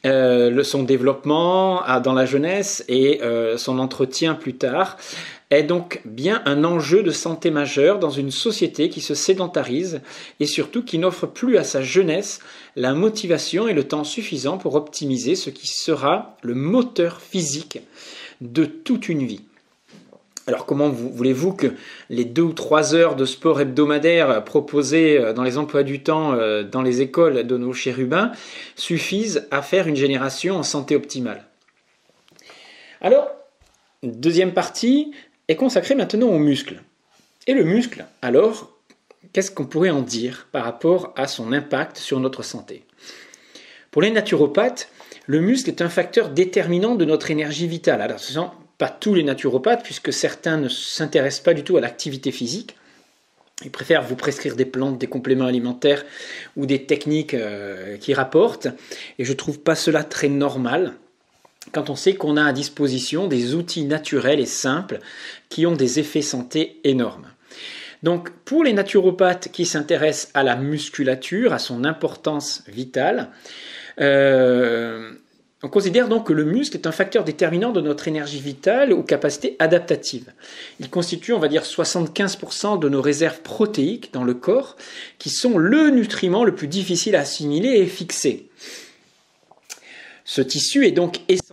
euh, 0.06 0.62
son 0.62 0.82
développement 0.82 1.82
dans 2.02 2.12
la 2.12 2.26
jeunesse 2.26 2.84
et 2.88 3.22
euh, 3.22 3.56
son 3.56 3.78
entretien 3.78 4.34
plus 4.34 4.54
tard, 4.54 4.96
est 5.50 5.62
donc 5.62 6.00
bien 6.04 6.42
un 6.46 6.64
enjeu 6.64 7.02
de 7.02 7.10
santé 7.10 7.50
majeur 7.50 7.98
dans 7.98 8.10
une 8.10 8.30
société 8.30 8.88
qui 8.88 9.00
se 9.00 9.14
sédentarise 9.14 10.00
et 10.40 10.46
surtout 10.46 10.84
qui 10.84 10.98
n'offre 10.98 11.26
plus 11.26 11.56
à 11.56 11.64
sa 11.64 11.82
jeunesse 11.82 12.40
la 12.76 12.94
motivation 12.94 13.68
et 13.68 13.74
le 13.74 13.84
temps 13.84 14.04
suffisant 14.04 14.58
pour 14.58 14.74
optimiser 14.74 15.36
ce 15.36 15.50
qui 15.50 15.66
sera 15.66 16.36
le 16.42 16.54
moteur 16.54 17.20
physique 17.20 17.80
de 18.40 18.64
toute 18.64 19.08
une 19.08 19.26
vie. 19.26 19.42
Alors 20.46 20.66
comment 20.66 20.90
voulez-vous 20.90 21.54
que 21.54 21.74
les 22.10 22.26
deux 22.26 22.42
ou 22.42 22.52
trois 22.52 22.94
heures 22.94 23.16
de 23.16 23.24
sport 23.24 23.62
hebdomadaire 23.62 24.44
proposées 24.44 25.18
euh, 25.18 25.32
dans 25.32 25.42
les 25.42 25.56
emplois 25.56 25.82
du 25.82 26.02
temps 26.02 26.34
euh, 26.34 26.62
dans 26.62 26.82
les 26.82 27.00
écoles 27.00 27.46
de 27.46 27.56
nos 27.56 27.72
chérubins 27.72 28.32
suffisent 28.76 29.46
à 29.50 29.62
faire 29.62 29.86
une 29.86 29.96
génération 29.96 30.56
en 30.56 30.62
santé 30.62 30.96
optimale? 30.96 31.46
Alors, 33.00 33.30
deuxième 34.02 34.52
partie, 34.52 35.12
est 35.48 35.56
consacré 35.56 35.94
maintenant 35.94 36.28
aux 36.28 36.38
muscles. 36.38 36.82
Et 37.46 37.54
le 37.54 37.64
muscle, 37.64 38.04
alors, 38.22 38.70
qu'est-ce 39.32 39.50
qu'on 39.50 39.66
pourrait 39.66 39.90
en 39.90 40.00
dire 40.00 40.48
par 40.52 40.64
rapport 40.64 41.12
à 41.16 41.26
son 41.26 41.52
impact 41.52 41.98
sur 41.98 42.20
notre 42.20 42.42
santé? 42.42 42.84
Pour 43.90 44.02
les 44.02 44.10
naturopathes, 44.10 44.88
le 45.26 45.40
muscle 45.40 45.70
est 45.70 45.82
un 45.82 45.88
facteur 45.88 46.30
déterminant 46.30 46.94
de 46.94 47.04
notre 47.04 47.30
énergie 47.30 47.66
vitale. 47.66 48.00
Alors, 48.02 48.20
tous 48.88 49.14
les 49.14 49.22
naturopathes, 49.22 49.82
puisque 49.82 50.12
certains 50.12 50.56
ne 50.56 50.68
s'intéressent 50.68 51.44
pas 51.44 51.54
du 51.54 51.64
tout 51.64 51.76
à 51.76 51.80
l'activité 51.80 52.32
physique. 52.32 52.76
Ils 53.64 53.70
préfèrent 53.70 54.02
vous 54.02 54.16
prescrire 54.16 54.56
des 54.56 54.64
plantes, 54.64 54.98
des 54.98 55.06
compléments 55.06 55.46
alimentaires 55.46 56.04
ou 56.56 56.66
des 56.66 56.84
techniques 56.86 57.34
euh, 57.34 57.96
qui 57.98 58.12
rapportent. 58.12 58.68
Et 59.18 59.24
je 59.24 59.32
ne 59.32 59.36
trouve 59.36 59.60
pas 59.60 59.74
cela 59.74 60.02
très 60.02 60.28
normal. 60.28 60.94
quand 61.72 61.88
on 61.88 61.96
sait 61.96 62.14
qu'on 62.14 62.36
a 62.36 62.44
à 62.44 62.52
disposition 62.52 63.26
des 63.26 63.54
outils 63.54 63.84
naturels 63.84 64.40
et 64.40 64.46
simples 64.46 64.98
qui 65.48 65.66
ont 65.66 65.76
des 65.76 65.98
effets 65.98 66.22
santé 66.22 66.80
énormes. 66.84 67.26
Donc 68.02 68.30
pour 68.44 68.64
les 68.64 68.74
naturopathes 68.74 69.48
qui 69.50 69.64
s'intéressent 69.64 70.30
à 70.34 70.42
la 70.42 70.56
musculature, 70.56 71.54
à 71.54 71.58
son 71.58 71.84
importance 71.84 72.62
vitale, 72.68 73.30
euh, 73.98 75.12
on 75.64 75.68
considère 75.68 76.08
donc 76.08 76.26
que 76.26 76.34
le 76.34 76.44
muscle 76.44 76.76
est 76.76 76.86
un 76.86 76.92
facteur 76.92 77.24
déterminant 77.24 77.72
de 77.72 77.80
notre 77.80 78.06
énergie 78.06 78.38
vitale 78.38 78.92
ou 78.92 79.02
capacité 79.02 79.56
adaptative. 79.58 80.30
Il 80.78 80.90
constitue, 80.90 81.32
on 81.32 81.38
va 81.38 81.48
dire, 81.48 81.62
75% 81.62 82.78
de 82.78 82.88
nos 82.90 83.00
réserves 83.00 83.40
protéiques 83.40 84.12
dans 84.12 84.24
le 84.24 84.34
corps, 84.34 84.76
qui 85.18 85.30
sont 85.30 85.56
le 85.56 85.88
nutriment 85.88 86.44
le 86.44 86.54
plus 86.54 86.68
difficile 86.68 87.16
à 87.16 87.20
assimiler 87.20 87.78
et 87.78 87.86
fixer. 87.86 88.50
Ce 90.26 90.42
tissu 90.42 90.86
est 90.86 90.92
donc 90.92 91.20
essentiel 91.28 91.43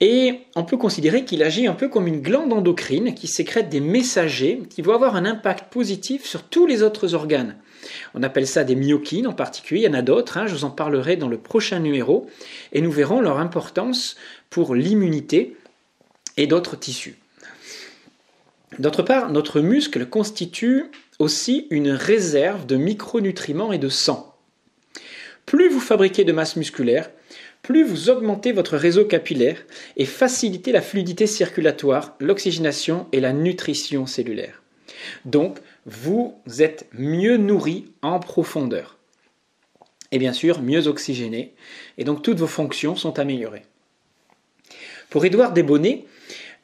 et 0.00 0.40
on 0.54 0.64
peut 0.64 0.76
considérer 0.76 1.24
qu'il 1.24 1.42
agit 1.42 1.66
un 1.66 1.74
peu 1.74 1.88
comme 1.88 2.06
une 2.06 2.20
glande 2.20 2.52
endocrine 2.52 3.14
qui 3.14 3.26
sécrète 3.26 3.68
des 3.68 3.80
messagers 3.80 4.62
qui 4.70 4.82
vont 4.82 4.94
avoir 4.94 5.16
un 5.16 5.24
impact 5.24 5.72
positif 5.72 6.24
sur 6.24 6.44
tous 6.44 6.66
les 6.66 6.82
autres 6.82 7.14
organes. 7.14 7.56
On 8.14 8.22
appelle 8.22 8.46
ça 8.46 8.64
des 8.64 8.76
myokines 8.76 9.26
en 9.26 9.32
particulier, 9.32 9.82
il 9.82 9.84
y 9.84 9.88
en 9.88 9.98
a 9.98 10.02
d'autres, 10.02 10.36
hein, 10.36 10.46
je 10.46 10.54
vous 10.54 10.64
en 10.64 10.70
parlerai 10.70 11.16
dans 11.16 11.28
le 11.28 11.38
prochain 11.38 11.80
numéro, 11.80 12.28
et 12.72 12.80
nous 12.80 12.92
verrons 12.92 13.20
leur 13.20 13.38
importance 13.38 14.16
pour 14.48 14.74
l'immunité 14.74 15.56
et 16.36 16.46
d'autres 16.46 16.76
tissus. 16.76 17.16
D'autre 18.78 19.02
part, 19.02 19.30
notre 19.30 19.60
muscle 19.60 20.06
constitue 20.06 20.84
aussi 21.18 21.66
une 21.70 21.90
réserve 21.90 22.66
de 22.66 22.76
micronutriments 22.76 23.72
et 23.72 23.78
de 23.78 23.88
sang. 23.88 24.36
Plus 25.46 25.68
vous 25.68 25.80
fabriquez 25.80 26.24
de 26.24 26.32
masse 26.32 26.56
musculaire, 26.56 27.10
plus 27.62 27.84
vous 27.84 28.10
augmentez 28.10 28.52
votre 28.52 28.76
réseau 28.76 29.04
capillaire 29.04 29.58
et 29.96 30.06
facilitez 30.06 30.72
la 30.72 30.80
fluidité 30.80 31.26
circulatoire, 31.26 32.16
l'oxygénation 32.20 33.06
et 33.12 33.20
la 33.20 33.32
nutrition 33.32 34.06
cellulaire. 34.06 34.62
Donc, 35.24 35.58
vous 35.86 36.34
êtes 36.58 36.86
mieux 36.92 37.36
nourri 37.36 37.92
en 38.02 38.18
profondeur. 38.18 38.98
Et 40.12 40.18
bien 40.18 40.32
sûr, 40.32 40.60
mieux 40.60 40.88
oxygéné. 40.88 41.54
Et 41.98 42.04
donc, 42.04 42.22
toutes 42.22 42.38
vos 42.38 42.46
fonctions 42.46 42.96
sont 42.96 43.18
améliorées. 43.18 43.62
Pour 45.08 45.24
Édouard 45.24 45.52
Desbonnets, 45.52 46.04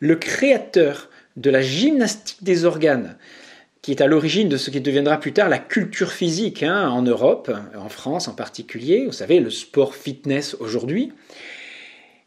le 0.00 0.16
créateur 0.16 1.10
de 1.36 1.50
la 1.50 1.62
gymnastique 1.62 2.42
des 2.42 2.64
organes, 2.64 3.16
qui 3.86 3.92
est 3.92 4.00
à 4.00 4.08
l'origine 4.08 4.48
de 4.48 4.56
ce 4.56 4.70
qui 4.70 4.80
deviendra 4.80 5.20
plus 5.20 5.32
tard 5.32 5.48
la 5.48 5.60
culture 5.60 6.10
physique 6.10 6.64
hein, 6.64 6.88
en 6.88 7.02
Europe, 7.02 7.52
en 7.78 7.88
France 7.88 8.26
en 8.26 8.32
particulier, 8.32 9.06
vous 9.06 9.12
savez, 9.12 9.38
le 9.38 9.48
sport 9.48 9.94
fitness 9.94 10.56
aujourd'hui. 10.58 11.12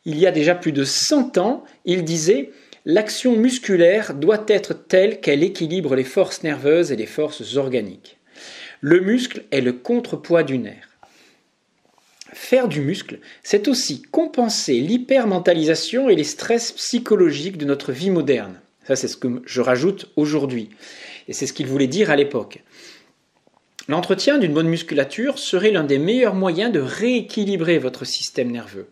Il 0.06 0.18
y 0.18 0.26
a 0.26 0.32
déjà 0.32 0.56
plus 0.56 0.72
de 0.72 0.86
100 0.86 1.38
ans, 1.38 1.66
il 1.84 2.06
disait 2.06 2.52
L'action 2.86 3.36
musculaire 3.36 4.14
doit 4.14 4.46
être 4.48 4.74
telle 4.74 5.20
qu'elle 5.20 5.44
équilibre 5.44 5.98
les 5.98 6.06
forces 6.06 6.44
nerveuses 6.44 6.94
et 6.94 6.96
les 6.96 7.06
forces 7.06 7.58
organiques. 7.58 8.20
Le 8.80 9.02
muscle 9.02 9.44
est 9.52 9.60
le 9.60 9.74
contrepoids 9.74 10.44
du 10.44 10.60
nerf. 10.60 10.88
Faire 12.32 12.70
du 12.70 12.80
muscle, 12.80 13.20
c'est 13.44 13.68
aussi 13.68 14.02
compenser 14.02 14.80
l'hypermentalisation 14.80 16.08
et 16.08 16.16
les 16.16 16.24
stress 16.24 16.72
psychologiques 16.72 17.58
de 17.58 17.66
notre 17.66 17.92
vie 17.92 18.12
moderne. 18.12 18.62
Ça, 18.90 18.96
c'est 18.96 19.08
ce 19.08 19.18
que 19.18 19.44
je 19.46 19.62
rajoute 19.62 20.10
aujourd'hui. 20.16 20.72
Et 21.28 21.34
c'est 21.34 21.46
ce 21.46 21.54
qu'il 21.54 21.68
voulait 21.68 21.86
dire 21.86 22.10
à 22.10 22.16
l'époque. 22.16 22.64
L'entretien 23.88 24.40
d'une 24.40 24.56
bonne 24.56 24.68
musculature 24.68 25.38
serait 25.38 25.70
l'un 25.70 25.84
des 25.84 26.00
meilleurs 26.00 26.34
moyens 26.34 26.72
de 26.72 26.80
rééquilibrer 26.80 27.78
votre 27.78 28.04
système 28.04 28.50
nerveux. 28.50 28.88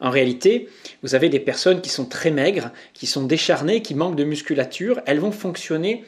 En 0.00 0.08
réalité, 0.08 0.70
vous 1.02 1.14
avez 1.14 1.28
des 1.28 1.40
personnes 1.40 1.82
qui 1.82 1.90
sont 1.90 2.06
très 2.06 2.30
maigres, 2.30 2.70
qui 2.94 3.06
sont 3.06 3.24
décharnées, 3.24 3.82
qui 3.82 3.94
manquent 3.94 4.16
de 4.16 4.24
musculature. 4.24 5.02
Elles 5.04 5.20
vont 5.20 5.30
fonctionner 5.30 6.06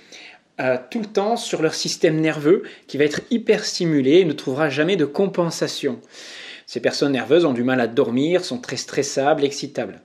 euh, 0.59 0.79
tout 0.91 1.01
le 1.01 1.05
temps 1.05 1.37
sur 1.37 1.61
leur 1.61 1.75
système 1.75 2.23
nerveux 2.23 2.63
qui 2.87 2.97
va 2.97 3.05
être 3.05 3.21
hyper 3.31 3.67
stimulé 3.67 4.21
et 4.21 4.25
ne 4.25 4.33
trouvera 4.33 4.71
jamais 4.71 4.97
de 4.97 5.05
compensation. 5.05 6.01
Ces 6.65 6.81
personnes 6.81 7.13
nerveuses 7.13 7.45
ont 7.45 7.53
du 7.53 7.65
mal 7.65 7.83
à 7.83 7.87
dormir, 7.87 8.47
sont 8.47 8.63
très 8.63 8.79
stressables, 8.79 9.45
excitables 9.45 10.01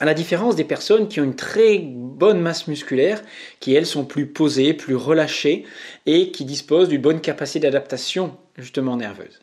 à 0.00 0.04
la 0.04 0.14
différence 0.14 0.56
des 0.56 0.64
personnes 0.64 1.08
qui 1.08 1.20
ont 1.20 1.24
une 1.24 1.36
très 1.36 1.78
bonne 1.78 2.40
masse 2.40 2.68
musculaire, 2.68 3.22
qui 3.60 3.74
elles 3.74 3.86
sont 3.86 4.04
plus 4.04 4.26
posées, 4.26 4.74
plus 4.74 4.94
relâchées 4.94 5.64
et 6.06 6.30
qui 6.30 6.44
disposent 6.44 6.88
d'une 6.88 7.00
bonne 7.00 7.20
capacité 7.20 7.60
d'adaptation 7.60 8.36
justement 8.56 8.96
nerveuse. 8.96 9.40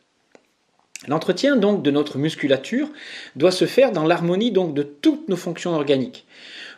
L'entretien 1.08 1.56
donc 1.56 1.84
de 1.84 1.92
notre 1.92 2.18
musculature 2.18 2.90
doit 3.36 3.52
se 3.52 3.66
faire 3.66 3.92
dans 3.92 4.06
l'harmonie 4.06 4.52
donc 4.52 4.74
de 4.74 4.84
toutes 4.84 5.28
nos 5.30 5.36
fonctions 5.36 5.74
organiques. 5.74 6.26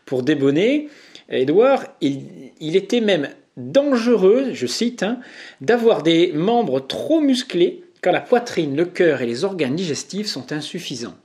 Pour 0.06 0.24
Débonnet, 0.24 0.88
Edouard, 1.30 1.86
il, 2.02 2.76
était 2.76 3.02
même 3.02 3.30
dangereux, 3.58 4.54
je 4.54 4.66
cite, 4.66 5.04
hein, 5.04 5.20
d'avoir 5.62 6.04
des 6.04 6.32
membres 6.34 6.80
trop 6.80 7.20
musclés 7.22 7.84
quand 8.02 8.12
la 8.12 8.22
poitrine, 8.22 8.76
le 8.76 8.86
cœur 8.86 9.22
et 9.22 9.26
les 9.26 9.44
organes 9.44 9.76
digestifs 9.76 10.28
sont 10.28 10.52
insuffisants. 10.52 11.16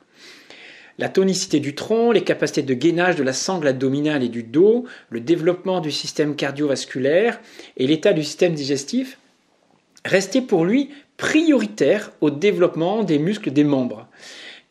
La 0.98 1.08
tonicité 1.08 1.60
du 1.60 1.74
tronc, 1.74 2.12
les 2.12 2.22
capacités 2.22 2.62
de 2.62 2.74
gainage 2.74 3.16
de 3.16 3.22
la 3.22 3.32
sangle 3.32 3.68
abdominale 3.68 4.22
et 4.22 4.28
du 4.28 4.42
dos, 4.42 4.84
le 5.10 5.20
développement 5.20 5.80
du 5.80 5.90
système 5.90 6.36
cardiovasculaire 6.36 7.40
et 7.76 7.86
l'état 7.86 8.12
du 8.12 8.22
système 8.22 8.54
digestif 8.54 9.18
restaient 10.04 10.42
pour 10.42 10.64
lui 10.64 10.90
prioritaires 11.16 12.12
au 12.20 12.30
développement 12.30 13.04
des 13.04 13.18
muscles 13.18 13.52
des 13.52 13.64
membres. 13.64 14.08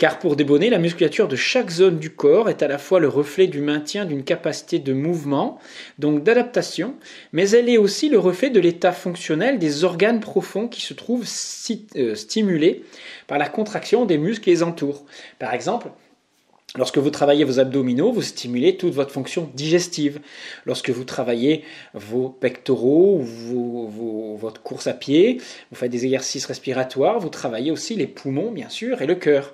Car 0.01 0.17
pour 0.17 0.35
Desbonnets, 0.35 0.71
la 0.71 0.79
musculature 0.79 1.27
de 1.27 1.35
chaque 1.35 1.69
zone 1.69 1.99
du 1.99 2.09
corps 2.09 2.49
est 2.49 2.63
à 2.63 2.67
la 2.67 2.79
fois 2.79 2.99
le 2.99 3.07
reflet 3.07 3.45
du 3.45 3.61
maintien 3.61 4.03
d'une 4.03 4.23
capacité 4.23 4.79
de 4.79 4.93
mouvement, 4.93 5.59
donc 5.99 6.23
d'adaptation, 6.23 6.95
mais 7.33 7.51
elle 7.51 7.69
est 7.69 7.77
aussi 7.77 8.09
le 8.09 8.17
reflet 8.17 8.49
de 8.49 8.59
l'état 8.59 8.93
fonctionnel 8.93 9.59
des 9.59 9.83
organes 9.83 10.19
profonds 10.19 10.67
qui 10.67 10.81
se 10.81 10.95
trouvent 10.95 11.27
euh, 11.95 12.15
stimulés 12.15 12.83
par 13.27 13.37
la 13.37 13.47
contraction 13.47 14.05
des 14.05 14.17
muscles 14.17 14.45
qui 14.45 14.49
les 14.49 14.63
entourent. 14.63 15.05
Par 15.37 15.53
exemple, 15.53 15.89
Lorsque 16.77 16.99
vous 16.99 17.09
travaillez 17.09 17.43
vos 17.43 17.59
abdominaux, 17.59 18.13
vous 18.13 18.21
stimulez 18.21 18.77
toute 18.77 18.93
votre 18.93 19.11
fonction 19.11 19.49
digestive. 19.53 20.21
Lorsque 20.65 20.89
vous 20.89 21.03
travaillez 21.03 21.65
vos 21.93 22.29
pectoraux 22.29 23.21
votre 24.37 24.61
course 24.61 24.87
à 24.87 24.93
pied, 24.93 25.41
vous 25.69 25.77
faites 25.77 25.91
des 25.91 26.05
exercices 26.05 26.45
respiratoires, 26.45 27.19
vous 27.19 27.29
travaillez 27.29 27.71
aussi 27.71 27.95
les 27.95 28.07
poumons, 28.07 28.51
bien 28.51 28.69
sûr, 28.69 29.01
et 29.01 29.05
le 29.05 29.15
cœur. 29.15 29.53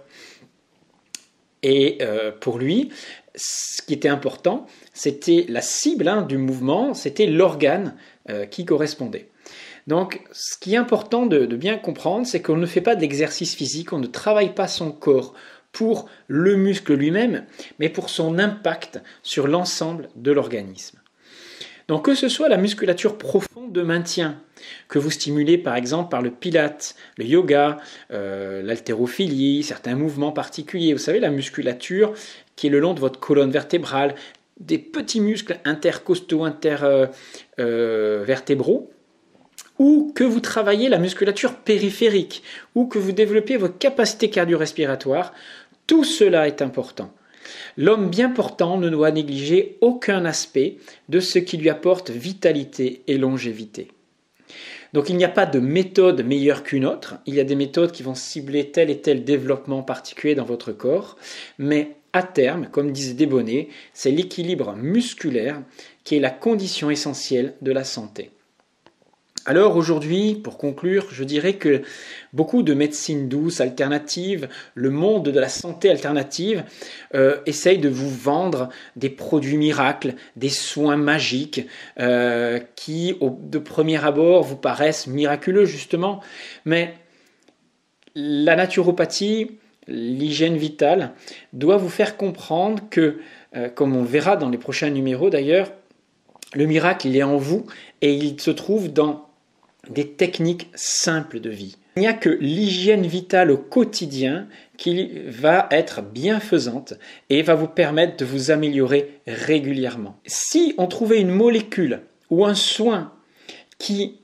Et 1.64 1.98
euh, 2.02 2.32
pour 2.32 2.60
lui, 2.60 2.90
ce 3.36 3.82
qui 3.82 3.94
était 3.94 4.10
important, 4.10 4.68
c'était 4.94 5.46
la 5.50 5.62
cible 5.62 6.08
hein, 6.08 6.22
du 6.22 6.38
mouvement, 6.38 6.94
c'était 6.94 7.26
l'organe 7.26 7.96
euh, 8.30 8.46
qui 8.46 8.64
correspondait. 8.64 9.30
Donc, 9.88 10.22
ce 10.34 10.58
qui 10.60 10.74
est 10.74 10.78
important 10.78 11.26
de 11.26 11.46
bien 11.56 11.78
comprendre, 11.78 12.28
c'est 12.28 12.42
qu'on 12.42 12.58
ne 12.58 12.66
fait 12.66 12.82
pas 12.82 12.96
d'exercice 12.96 13.56
physique, 13.56 13.94
on 13.94 14.00
ne 14.00 14.08
travaille 14.08 14.54
pas 14.54 14.68
son 14.68 14.92
corps 14.92 15.34
pour 15.72 16.10
le 16.28 16.56
muscle 16.56 16.94
lui-même, 16.94 17.46
mais 17.80 17.90
pour 17.90 18.10
son 18.10 18.40
impact 18.40 19.02
sur 19.24 19.48
l'ensemble 19.48 20.10
de 20.16 20.32
l'organisme. 20.32 21.00
Donc 21.88 22.06
que 22.06 22.16
ce 22.16 22.28
soit 22.28 22.50
la 22.50 22.58
musculature 22.58 23.18
profonde 23.18 23.72
de 23.72 23.82
maintien, 23.82 24.42
que 24.90 25.00
vous 25.00 25.12
stimulez 25.12 25.58
par 25.58 25.76
exemple 25.76 26.10
par 26.10 26.22
le 26.22 26.32
pilate, 26.32 26.96
le 27.18 27.26
yoga, 27.26 27.78
euh, 28.12 28.62
l'haltérophilie, 28.62 29.64
certains 29.64 29.96
mouvements 29.96 30.34
particuliers, 30.34 30.94
vous 30.94 31.00
savez 31.00 31.20
la 31.20 31.30
musculature 31.30 32.14
qui 32.58 32.68
est 32.68 32.70
le 32.70 32.80
long 32.80 32.94
de 32.94 33.00
votre 33.00 33.20
colonne 33.20 33.52
vertébrale, 33.52 34.16
des 34.60 34.80
petits 34.80 35.22
muscles 35.22 35.60
intercostaux, 35.64 36.44
intervertébraux, 36.44 37.14
euh, 37.60 38.94
euh, 38.94 38.97
ou 39.80 40.12
que 40.16 40.24
vous 40.24 40.40
travaillez 40.40 40.90
la 40.90 40.98
musculature 40.98 41.56
périphérique, 41.56 42.44
ou 42.76 42.86
que 42.86 43.00
vous 43.00 43.12
développez 43.12 43.58
vos 43.58 43.70
capacités 43.70 44.30
cardio-respiratoires, 44.30 45.34
tout 45.86 46.04
cela 46.04 46.48
est 46.48 46.62
important. 46.62 47.12
L'homme 47.78 48.10
bien 48.10 48.30
portant 48.30 48.78
ne 48.78 48.90
doit 48.90 49.12
négliger 49.12 49.78
aucun 49.82 50.26
aspect 50.26 50.78
de 51.10 51.20
ce 51.20 51.40
qui 51.40 51.58
lui 51.58 51.70
apporte 51.70 52.10
vitalité 52.10 53.04
et 53.08 53.18
longévité. 53.18 53.90
Donc 54.94 55.10
il 55.10 55.18
n'y 55.18 55.26
a 55.26 55.30
pas 55.30 55.46
de 55.46 55.60
méthode 55.60 56.26
meilleure 56.26 56.64
qu'une 56.64 56.86
autre, 56.86 57.16
il 57.26 57.36
y 57.36 57.40
a 57.40 57.44
des 57.44 57.56
méthodes 57.56 57.92
qui 57.92 58.04
vont 58.04 58.16
cibler 58.16 58.72
tel 58.72 58.90
et 58.90 59.00
tel 59.00 59.24
développement 59.24 59.84
particulier 59.84 60.36
dans 60.36 60.46
votre 60.46 60.72
corps, 60.72 61.18
mais 61.58 61.96
à 62.14 62.24
terme, 62.24 62.68
comme 62.72 62.92
disait 62.92 63.14
Desbonnets, 63.14 63.68
c'est 63.94 64.12
l'équilibre 64.12 64.76
musculaire 64.76 65.62
qui 66.04 66.16
est 66.16 66.22
la 66.22 66.30
condition 66.30 66.90
essentielle 66.90 67.54
de 67.62 67.72
la 67.72 67.84
santé. 67.84 68.32
Alors 69.50 69.78
aujourd'hui, 69.78 70.36
pour 70.36 70.58
conclure, 70.58 71.08
je 71.10 71.24
dirais 71.24 71.54
que 71.54 71.82
beaucoup 72.34 72.64
de 72.64 72.74
médecine 72.74 73.30
douce 73.30 73.62
alternative, 73.62 74.50
le 74.76 74.90
monde 74.90 75.30
de 75.30 75.40
la 75.40 75.48
santé 75.48 75.90
alternative, 75.90 76.66
euh, 77.16 77.38
essaye 77.46 77.78
de 77.78 77.88
vous 77.88 78.10
vendre 78.10 78.68
des 78.98 79.10
produits 79.10 79.56
miracles, 79.56 80.16
des 80.36 80.50
soins 80.50 80.98
magiques 80.98 81.66
euh, 81.98 82.60
qui, 82.76 83.16
de 83.22 83.58
premier 83.58 84.04
abord, 84.04 84.44
vous 84.44 84.58
paraissent 84.58 85.08
miraculeux 85.08 85.64
justement. 85.64 86.20
Mais 86.66 86.96
la 88.16 88.58
naturopathie 88.58 89.52
l'hygiène 89.88 90.58
vitale 90.58 91.14
doit 91.54 91.78
vous 91.78 91.88
faire 91.88 92.18
comprendre 92.18 92.84
que, 92.90 93.20
euh, 93.56 93.70
comme 93.70 93.96
on 93.96 94.04
verra 94.04 94.36
dans 94.36 94.50
les 94.50 94.58
prochains 94.58 94.90
numéros 94.90 95.30
d'ailleurs, 95.30 95.72
le 96.54 96.66
miracle, 96.66 97.16
est 97.16 97.24
en 97.24 97.38
vous 97.38 97.66
et 98.02 98.14
il 98.14 98.42
se 98.42 98.52
trouve 98.52 98.92
dans 98.92 99.27
des 99.90 100.10
techniques 100.10 100.70
simples 100.76 101.40
de 101.40 101.50
vie. 101.50 101.78
Il 101.96 102.02
n'y 102.02 102.08
a 102.08 102.14
que 102.14 102.30
l'hygiène 102.30 103.08
vitale 103.08 103.50
au 103.50 103.58
quotidien 103.58 104.48
qui 104.78 105.10
va 105.28 105.68
être 105.72 106.04
bienfaisante 106.04 106.94
et 107.30 107.42
va 107.42 107.56
vous 107.56 107.68
permettre 107.68 108.18
de 108.18 108.26
vous 108.26 108.52
améliorer 108.52 109.20
régulièrement. 109.26 110.20
Si 110.26 110.76
on 110.78 110.88
trouvait 110.88 111.20
une 111.20 111.32
molécule 111.32 112.02
ou 112.30 112.46
un 112.46 112.54
soin 112.54 113.14
qui 113.80 114.20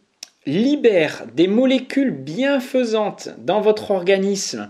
libère 0.45 1.25
des 1.33 1.47
molécules 1.47 2.11
bienfaisantes 2.11 3.29
dans 3.37 3.61
votre 3.61 3.91
organisme, 3.91 4.69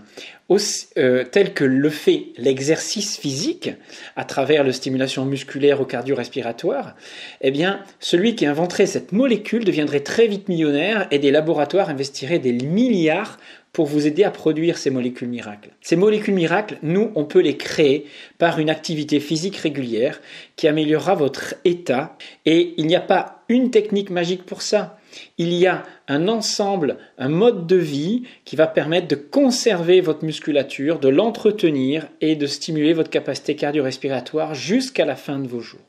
euh, 0.98 1.24
tel 1.24 1.54
que 1.54 1.64
le 1.64 1.88
fait 1.88 2.26
l'exercice 2.36 3.16
physique 3.16 3.70
à 4.14 4.24
travers 4.24 4.62
la 4.62 4.72
stimulation 4.72 5.24
musculaire 5.24 5.80
ou 5.80 5.84
cardio-respiratoire, 5.84 6.94
eh 7.40 7.50
bien, 7.50 7.80
celui 7.98 8.36
qui 8.36 8.46
inventerait 8.46 8.86
cette 8.86 9.12
molécule 9.12 9.64
deviendrait 9.64 10.00
très 10.00 10.26
vite 10.26 10.48
millionnaire 10.48 11.08
et 11.10 11.18
des 11.18 11.30
laboratoires 11.30 11.88
investiraient 11.88 12.38
des 12.38 12.52
milliards 12.52 13.38
pour 13.72 13.86
vous 13.86 14.06
aider 14.06 14.22
à 14.22 14.30
produire 14.30 14.78
ces 14.78 14.90
molécules 14.90 15.28
miracles. 15.28 15.70
Ces 15.80 15.96
molécules 15.96 16.34
miracles, 16.34 16.78
nous, 16.82 17.10
on 17.16 17.24
peut 17.24 17.40
les 17.40 17.56
créer 17.56 18.06
par 18.38 18.60
une 18.60 18.70
activité 18.70 19.18
physique 19.18 19.56
régulière 19.56 20.20
qui 20.54 20.68
améliorera 20.68 21.16
votre 21.16 21.56
état. 21.64 22.16
Et 22.46 22.74
il 22.76 22.86
n'y 22.86 22.94
a 22.94 23.00
pas 23.00 23.42
une 23.48 23.70
technique 23.70 24.10
magique 24.10 24.44
pour 24.44 24.62
ça. 24.62 24.98
Il 25.38 25.52
y 25.52 25.66
a 25.66 25.82
un 26.08 26.28
ensemble, 26.28 26.98
un 27.18 27.28
mode 27.28 27.66
de 27.66 27.76
vie 27.76 28.24
qui 28.44 28.56
va 28.56 28.66
permettre 28.66 29.08
de 29.08 29.16
conserver 29.16 30.00
votre 30.00 30.24
musculature, 30.24 30.98
de 30.98 31.08
l'entretenir 31.08 32.08
et 32.20 32.36
de 32.36 32.46
stimuler 32.46 32.92
votre 32.92 33.10
capacité 33.10 33.56
cardio-respiratoire 33.56 34.54
jusqu'à 34.54 35.04
la 35.04 35.16
fin 35.16 35.38
de 35.38 35.48
vos 35.48 35.60
jours. 35.60 35.80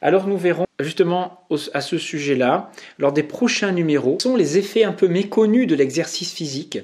Alors 0.00 0.26
nous 0.26 0.36
verrons 0.36 0.66
justement 0.80 1.44
à 1.72 1.80
ce 1.80 1.96
sujet-là, 1.96 2.70
lors 2.98 3.12
des 3.12 3.22
prochains 3.22 3.72
numéros, 3.72 4.18
sont 4.20 4.36
les 4.36 4.58
effets 4.58 4.84
un 4.84 4.92
peu 4.92 5.06
méconnus 5.06 5.66
de 5.66 5.76
l'exercice 5.76 6.32
physique 6.32 6.80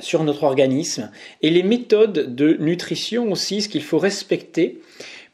sur 0.00 0.24
notre 0.24 0.42
organisme 0.42 1.10
et 1.42 1.50
les 1.50 1.62
méthodes 1.62 2.34
de 2.34 2.54
nutrition 2.54 3.30
aussi, 3.30 3.62
ce 3.62 3.68
qu'il 3.68 3.82
faut 3.82 3.98
respecter 3.98 4.80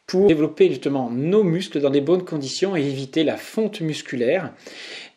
pour 0.08 0.26
développer 0.26 0.70
justement 0.70 1.10
nos 1.10 1.44
muscles 1.44 1.80
dans 1.80 1.90
des 1.90 2.00
bonnes 2.00 2.24
conditions 2.24 2.74
et 2.74 2.80
éviter 2.80 3.24
la 3.24 3.36
fonte 3.36 3.82
musculaire 3.82 4.54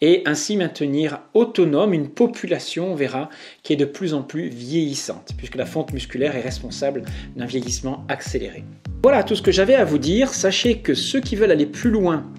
et 0.02 0.22
ainsi 0.26 0.58
maintenir 0.58 1.22
autonome 1.34 1.94
une 1.94 2.10
population, 2.10 2.92
on 2.92 2.96
verra, 2.96 3.30
qui 3.64 3.72
est 3.72 3.78
de 3.78 3.86
plus 3.86 4.14
en 4.14 4.22
plus 4.22 4.50
vieillissante, 4.50 5.32
puisque 5.38 5.56
la 5.56 5.66
fonte 5.66 5.94
musculaire 5.94 6.36
est 6.36 6.42
responsable 6.42 7.04
d'un 7.38 7.46
vieillissement 7.46 8.06
accéléré. 8.10 8.66
Voilà 9.02 9.24
tout 9.24 9.36
ce 9.36 9.42
que 9.42 9.52
j'avais 9.52 9.76
à 9.76 9.86
vous 9.86 9.98
dire. 9.98 10.34
Sachez 10.34 10.80
que 10.80 10.94
ceux 10.94 11.22
qui 11.22 11.38
veulent 11.38 11.52
aller 11.52 11.66
plus 11.66 11.90
loin 11.90 12.30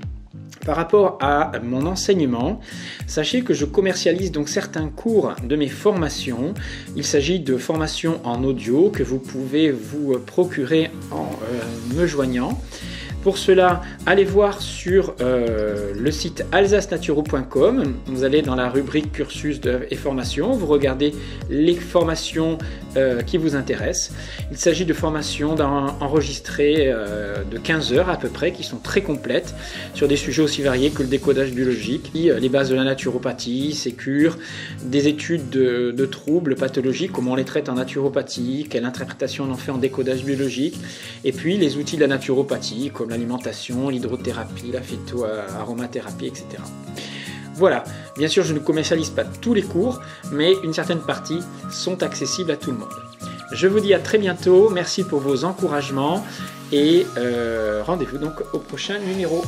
par 0.65 0.77
rapport 0.77 1.19
à 1.21 1.53
mon 1.63 1.87
enseignement, 1.87 2.61
sachez 3.07 3.43
que 3.43 3.55
je 3.55 3.65
commercialise 3.65 4.33
donc 4.33 4.49
certains 4.49 4.89
cours 4.89 5.35
de 5.43 5.57
mes 5.57 5.69
formations. 5.69 6.55
Il 6.97 7.05
s'agit 7.05 7.41
de 7.41 7.57
formations 7.57 8.21
en 8.25 8.45
audio 8.45 8.91
que 8.91 9.03
vous 9.03 9.19
pouvez 9.19 9.71
vous 9.71 10.19
procurer 10.19 10.91
en 11.11 11.31
euh, 11.51 11.97
me 11.97 12.07
joignant. 12.07 12.61
Pour 13.23 13.39
cela, 13.39 13.83
allez 14.05 14.25
voir 14.25 14.61
sur 14.61 15.15
euh, 15.21 15.93
le 15.97 16.11
site 16.11 16.45
alsacenaturo.com. 16.51 17.95
Vous 18.07 18.25
allez 18.25 18.43
dans 18.43 18.57
la 18.57 18.69
rubrique 18.69 19.13
cursus 19.13 19.61
et 19.91 19.95
formation. 19.95 20.51
Vous 20.51 20.67
regardez 20.67 21.15
les 21.49 21.75
formations 21.75 22.59
euh, 22.97 23.23
qui 23.23 23.39
vous 23.39 23.55
intéressent. 23.55 24.13
Il 24.51 24.57
s'agit 24.57 24.85
de 24.85 24.93
formations 24.93 25.55
enregistrées 26.01 26.87
euh, 26.89 27.45
de 27.49 27.59
15 27.59 27.93
heures 27.93 28.11
à 28.11 28.17
peu 28.17 28.29
près, 28.29 28.51
qui 28.51 28.65
sont 28.65 28.79
très 28.79 29.03
complètes 29.03 29.55
sur 29.95 30.09
des 30.09 30.17
sujets 30.17 30.43
aussi 30.43 30.63
variés 30.63 30.91
que 30.91 31.05
le 31.05 31.09
décodage 31.09 31.53
biologique, 31.53 32.11
les 32.15 32.49
bases 32.49 32.71
de 32.71 32.75
la 32.75 32.83
naturopathie, 32.83 33.73
ses 33.73 33.93
cures, 33.93 34.37
des 34.83 35.07
études 35.07 35.49
de, 35.49 35.93
de 35.97 36.07
troubles 36.07 36.57
pathologiques, 36.57 37.13
comment 37.13 37.33
on 37.33 37.37
les 37.37 37.45
traite 37.45 37.69
en 37.69 37.75
naturopathie, 37.75 38.67
quelle 38.69 38.85
interprétation 38.85 39.45
on 39.49 39.53
en 39.53 39.57
fait 39.57 39.71
en 39.71 39.79
décodage 39.79 40.25
biologique, 40.25 40.77
et 41.23 41.31
puis 41.31 41.57
les 41.57 41.77
outils 41.77 41.95
de 41.95 42.01
la 42.01 42.09
naturopathie, 42.09 42.91
comme 42.93 43.12
l'alimentation, 43.13 43.89
l'hydrothérapie, 43.89 44.73
la 44.73 44.83
phytoaromathérapie, 44.83 46.27
etc. 46.27 46.45
Voilà, 47.55 47.85
bien 48.17 48.29
sûr 48.29 48.45
je 48.45 48.55
ne 48.55 48.59
commercialise 48.59 49.11
pas 49.11 49.25
tous 49.25 49.55
les 49.55 49.63
cours, 49.63 50.01
mais 50.33 50.53
une 50.65 50.73
certaine 50.73 51.01
partie 51.01 51.41
sont 51.71 52.03
accessibles 52.03 52.51
à 52.51 52.57
tout 52.57 52.73
le 52.73 52.79
monde. 52.79 52.89
Je 53.53 53.69
vous 53.69 53.81
dis 53.81 53.93
à 53.93 53.99
très 53.99 54.19
bientôt, 54.19 54.71
merci 54.71 55.05
pour 55.05 55.21
vos 55.21 55.45
encouragements 55.45 56.25
et 56.73 57.07
euh, 57.19 57.83
rendez-vous 57.85 58.19
donc 58.19 58.43
au 58.55 58.59
prochain 58.59 58.99
numéro. 58.99 59.45